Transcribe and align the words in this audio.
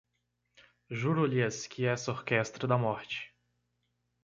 Juro-lhes 0.89 1.67
que 1.67 1.85
essa 1.85 2.11
orquestra 2.11 2.67
da 2.67 2.75
morte 2.75 3.31